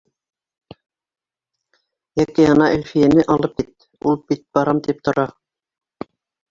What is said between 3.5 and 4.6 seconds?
кит. Ул бит